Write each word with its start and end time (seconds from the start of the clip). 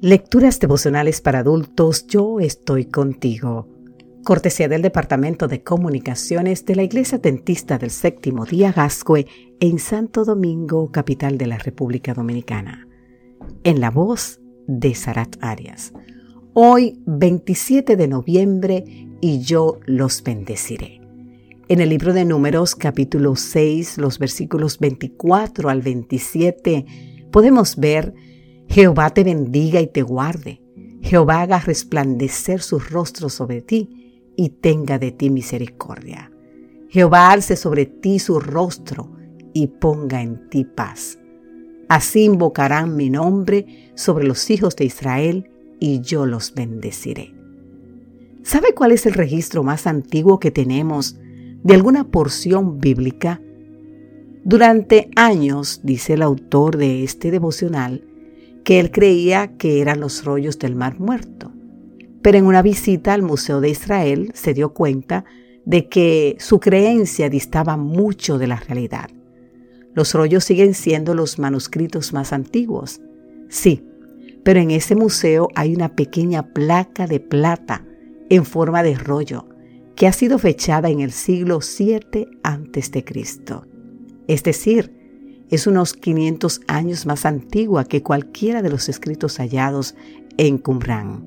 Lecturas 0.00 0.60
devocionales 0.60 1.20
para 1.20 1.40
adultos, 1.40 2.06
yo 2.06 2.38
estoy 2.38 2.84
contigo. 2.84 3.66
Cortesía 4.22 4.68
del 4.68 4.80
Departamento 4.80 5.48
de 5.48 5.64
Comunicaciones 5.64 6.64
de 6.64 6.76
la 6.76 6.84
Iglesia 6.84 7.18
Dentista 7.18 7.78
del 7.78 7.90
Séptimo 7.90 8.46
Día 8.46 8.70
Gascue 8.70 9.26
en 9.58 9.80
Santo 9.80 10.24
Domingo, 10.24 10.92
capital 10.92 11.36
de 11.36 11.48
la 11.48 11.58
República 11.58 12.14
Dominicana. 12.14 12.86
En 13.64 13.80
la 13.80 13.90
voz 13.90 14.40
de 14.68 14.94
Sarat 14.94 15.34
Arias. 15.40 15.92
Hoy, 16.54 17.02
27 17.06 17.96
de 17.96 18.06
noviembre, 18.06 18.84
y 19.20 19.40
yo 19.40 19.80
los 19.84 20.22
bendeciré. 20.22 21.00
En 21.66 21.80
el 21.80 21.88
libro 21.88 22.12
de 22.12 22.24
Números, 22.24 22.76
capítulo 22.76 23.34
6, 23.34 23.98
los 23.98 24.20
versículos 24.20 24.78
24 24.78 25.68
al 25.70 25.82
27, 25.82 26.86
podemos 27.32 27.74
ver 27.74 28.14
Jehová 28.68 29.10
te 29.10 29.24
bendiga 29.24 29.80
y 29.80 29.86
te 29.86 30.02
guarde. 30.02 30.60
Jehová 31.00 31.42
haga 31.42 31.58
resplandecer 31.58 32.60
su 32.60 32.78
rostro 32.78 33.28
sobre 33.28 33.62
ti 33.62 34.30
y 34.36 34.50
tenga 34.50 34.98
de 34.98 35.10
ti 35.10 35.30
misericordia. 35.30 36.30
Jehová 36.90 37.30
alce 37.30 37.56
sobre 37.56 37.86
ti 37.86 38.18
su 38.18 38.40
rostro 38.40 39.10
y 39.52 39.66
ponga 39.68 40.22
en 40.22 40.48
ti 40.50 40.64
paz. 40.64 41.18
Así 41.88 42.24
invocarán 42.24 42.94
mi 42.94 43.08
nombre 43.08 43.90
sobre 43.94 44.26
los 44.26 44.50
hijos 44.50 44.76
de 44.76 44.84
Israel 44.84 45.50
y 45.80 46.00
yo 46.00 46.26
los 46.26 46.52
bendeciré. 46.54 47.34
¿Sabe 48.42 48.74
cuál 48.74 48.92
es 48.92 49.06
el 49.06 49.14
registro 49.14 49.62
más 49.62 49.86
antiguo 49.86 50.38
que 50.38 50.50
tenemos 50.50 51.16
de 51.62 51.74
alguna 51.74 52.04
porción 52.04 52.78
bíblica? 52.78 53.40
Durante 54.44 55.10
años, 55.16 55.80
dice 55.82 56.14
el 56.14 56.22
autor 56.22 56.76
de 56.76 57.02
este 57.02 57.30
devocional, 57.30 58.04
que 58.68 58.80
él 58.80 58.90
creía 58.90 59.56
que 59.56 59.80
eran 59.80 59.98
los 59.98 60.26
rollos 60.26 60.58
del 60.58 60.74
Mar 60.74 61.00
Muerto. 61.00 61.50
Pero 62.20 62.36
en 62.36 62.44
una 62.44 62.60
visita 62.60 63.14
al 63.14 63.22
Museo 63.22 63.62
de 63.62 63.70
Israel 63.70 64.30
se 64.34 64.52
dio 64.52 64.74
cuenta 64.74 65.24
de 65.64 65.88
que 65.88 66.36
su 66.38 66.60
creencia 66.60 67.30
distaba 67.30 67.78
mucho 67.78 68.36
de 68.36 68.46
la 68.46 68.56
realidad. 68.56 69.08
Los 69.94 70.12
rollos 70.12 70.44
siguen 70.44 70.74
siendo 70.74 71.14
los 71.14 71.38
manuscritos 71.38 72.12
más 72.12 72.34
antiguos. 72.34 73.00
Sí, 73.48 73.86
pero 74.44 74.60
en 74.60 74.70
ese 74.70 74.94
museo 74.94 75.48
hay 75.54 75.74
una 75.74 75.96
pequeña 75.96 76.52
placa 76.52 77.06
de 77.06 77.20
plata 77.20 77.86
en 78.28 78.44
forma 78.44 78.82
de 78.82 78.96
rollo 78.96 79.48
que 79.96 80.06
ha 80.06 80.12
sido 80.12 80.38
fechada 80.38 80.90
en 80.90 81.00
el 81.00 81.12
siglo 81.12 81.62
7 81.62 82.28
a.C. 82.42 83.04
Es 84.26 84.42
decir, 84.42 84.97
es 85.50 85.66
unos 85.66 85.94
500 85.94 86.60
años 86.66 87.06
más 87.06 87.24
antigua 87.24 87.84
que 87.84 88.02
cualquiera 88.02 88.62
de 88.62 88.70
los 88.70 88.88
escritos 88.88 89.38
hallados 89.38 89.94
en 90.36 90.58
Qumran. 90.58 91.24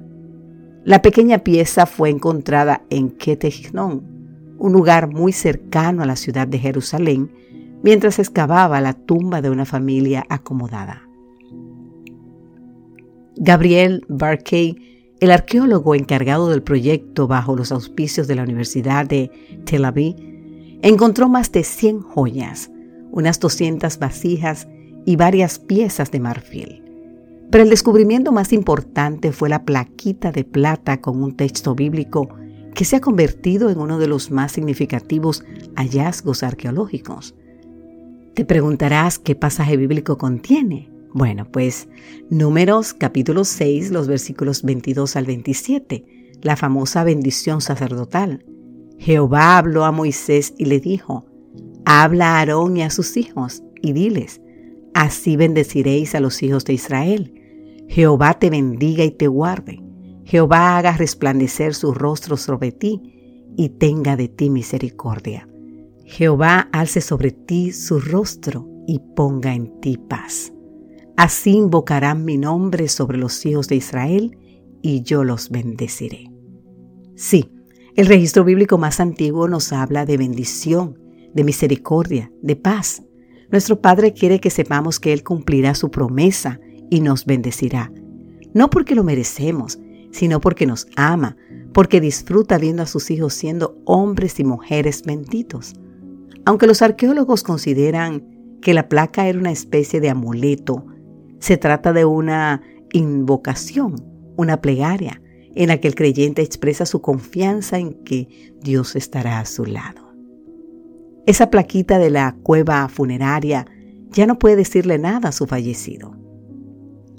La 0.83 1.01
pequeña 1.01 1.39
pieza 1.39 1.85
fue 1.85 2.09
encontrada 2.09 2.83
en 2.89 3.11
Ketejnon, 3.11 4.55
un 4.57 4.73
lugar 4.73 5.07
muy 5.07 5.31
cercano 5.31 6.03
a 6.03 6.05
la 6.05 6.15
ciudad 6.15 6.47
de 6.47 6.59
Jerusalén, 6.59 7.31
mientras 7.83 8.19
excavaba 8.19 8.81
la 8.81 8.93
tumba 8.93 9.41
de 9.41 9.49
una 9.49 9.65
familia 9.65 10.25
acomodada. 10.29 11.03
Gabriel 13.37 14.05
Barkey, 14.07 15.15
el 15.19 15.31
arqueólogo 15.31 15.95
encargado 15.95 16.49
del 16.49 16.63
proyecto 16.63 17.27
bajo 17.27 17.55
los 17.55 17.71
auspicios 17.71 18.27
de 18.27 18.35
la 18.35 18.43
Universidad 18.43 19.05
de 19.05 19.31
Tel 19.65 19.85
Aviv, 19.85 20.15
encontró 20.81 21.29
más 21.29 21.51
de 21.51 21.63
100 21.63 22.01
joyas, 22.01 22.71
unas 23.11 23.39
200 23.39 23.99
vasijas 23.99 24.67
y 25.05 25.15
varias 25.15 25.59
piezas 25.59 26.11
de 26.11 26.19
marfil. 26.19 26.83
Pero 27.51 27.63
el 27.63 27.69
descubrimiento 27.69 28.31
más 28.31 28.53
importante 28.53 29.31
fue 29.31 29.49
la 29.49 29.65
plaquita 29.65 30.31
de 30.31 30.45
plata 30.45 31.01
con 31.01 31.21
un 31.21 31.35
texto 31.35 31.75
bíblico 31.75 32.29
que 32.73 32.85
se 32.85 32.95
ha 32.95 33.01
convertido 33.01 33.69
en 33.69 33.79
uno 33.79 33.99
de 33.99 34.07
los 34.07 34.31
más 34.31 34.53
significativos 34.53 35.43
hallazgos 35.75 36.43
arqueológicos. 36.43 37.35
Te 38.33 38.45
preguntarás 38.45 39.19
qué 39.19 39.35
pasaje 39.35 39.75
bíblico 39.75 40.17
contiene. 40.17 40.89
Bueno, 41.13 41.45
pues 41.51 41.89
Números 42.29 42.93
capítulo 42.93 43.43
6, 43.43 43.91
los 43.91 44.07
versículos 44.07 44.63
22 44.63 45.17
al 45.17 45.25
27, 45.25 46.37
la 46.41 46.55
famosa 46.55 47.03
bendición 47.03 47.59
sacerdotal. 47.59 48.45
Jehová 48.97 49.57
habló 49.57 49.83
a 49.83 49.91
Moisés 49.91 50.53
y 50.57 50.65
le 50.65 50.79
dijo, 50.79 51.25
Habla 51.85 52.35
a 52.35 52.39
Aarón 52.39 52.77
y 52.77 52.83
a 52.83 52.89
sus 52.89 53.17
hijos 53.17 53.63
y 53.81 53.93
diles, 53.93 54.41
así 54.93 55.35
bendeciréis 55.35 56.15
a 56.15 56.19
los 56.19 56.41
hijos 56.43 56.65
de 56.65 56.73
Israel. 56.73 57.33
Jehová 57.87 58.35
te 58.35 58.49
bendiga 58.49 59.03
y 59.03 59.11
te 59.11 59.27
guarde. 59.27 59.81
Jehová 60.25 60.77
haga 60.77 60.95
resplandecer 60.95 61.73
su 61.73 61.93
rostro 61.93 62.37
sobre 62.37 62.71
ti 62.71 63.01
y 63.57 63.69
tenga 63.69 64.15
de 64.15 64.27
ti 64.27 64.49
misericordia. 64.49 65.47
Jehová 66.05 66.69
alce 66.71 67.01
sobre 67.01 67.31
ti 67.31 67.71
su 67.71 67.99
rostro 67.99 68.67
y 68.87 68.99
ponga 69.15 69.53
en 69.53 69.79
ti 69.81 69.97
paz. 69.97 70.53
Así 71.17 71.51
invocarán 71.51 72.25
mi 72.25 72.37
nombre 72.37 72.87
sobre 72.87 73.17
los 73.17 73.45
hijos 73.45 73.67
de 73.67 73.75
Israel 73.75 74.37
y 74.81 75.03
yo 75.03 75.23
los 75.23 75.49
bendeciré. 75.49 76.31
Sí, 77.15 77.51
el 77.95 78.07
registro 78.07 78.43
bíblico 78.43 78.77
más 78.77 78.99
antiguo 78.99 79.47
nos 79.47 79.73
habla 79.73 80.05
de 80.05 80.17
bendición, 80.17 80.97
de 81.33 81.43
misericordia, 81.43 82.31
de 82.41 82.55
paz. 82.55 83.03
Nuestro 83.51 83.81
Padre 83.81 84.13
quiere 84.13 84.39
que 84.39 84.49
sepamos 84.49 84.99
que 84.99 85.13
Él 85.13 85.23
cumplirá 85.23 85.75
su 85.75 85.91
promesa 85.91 86.59
y 86.89 87.01
nos 87.01 87.25
bendecirá. 87.25 87.91
No 88.53 88.69
porque 88.69 88.95
lo 88.95 89.03
merecemos, 89.03 89.79
sino 90.11 90.41
porque 90.41 90.65
nos 90.65 90.87
ama, 90.95 91.37
porque 91.73 92.01
disfruta 92.01 92.57
viendo 92.57 92.83
a 92.83 92.87
sus 92.87 93.11
hijos 93.11 93.33
siendo 93.33 93.77
hombres 93.85 94.39
y 94.39 94.43
mujeres 94.43 95.03
benditos. 95.03 95.73
Aunque 96.45 96.67
los 96.67 96.81
arqueólogos 96.81 97.43
consideran 97.43 98.57
que 98.61 98.73
la 98.73 98.89
placa 98.89 99.27
era 99.27 99.39
una 99.39 99.51
especie 99.51 100.01
de 100.01 100.09
amuleto, 100.09 100.85
se 101.39 101.57
trata 101.57 101.93
de 101.93 102.05
una 102.05 102.61
invocación, 102.93 103.95
una 104.37 104.61
plegaria, 104.61 105.21
en 105.55 105.67
la 105.67 105.79
que 105.79 105.87
el 105.87 105.95
creyente 105.95 106.41
expresa 106.41 106.85
su 106.85 107.01
confianza 107.01 107.77
en 107.77 107.93
que 108.03 108.53
Dios 108.61 108.95
estará 108.95 109.39
a 109.39 109.45
su 109.45 109.65
lado. 109.65 110.10
Esa 111.25 111.49
plaquita 111.49 111.99
de 111.99 112.09
la 112.09 112.35
cueva 112.43 112.87
funeraria 112.89 113.65
ya 114.11 114.25
no 114.25 114.39
puede 114.39 114.57
decirle 114.57 114.97
nada 114.97 115.29
a 115.29 115.31
su 115.31 115.47
fallecido. 115.47 116.15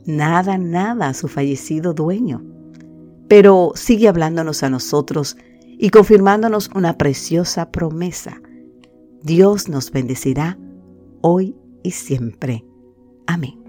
Nada, 0.05 0.59
nada 0.59 1.09
a 1.09 1.15
su 1.15 1.29
fallecido 1.29 1.95
dueño. 1.95 2.45
Pero 3.29 3.73
sigue 3.75 4.09
hablándonos 4.09 4.63
a 4.63 4.71
nosotros 4.71 5.37
y 5.79 5.91
confirmándonos 5.91 6.71
una 6.75 6.99
preciosa 6.99 7.71
promesa. 7.71 8.43
Dios 9.23 9.69
nos 9.69 9.91
bendecirá 9.91 10.59
hoy 11.21 11.57
y 11.83 11.93
siempre. 11.93 12.65
Amén. 13.27 13.62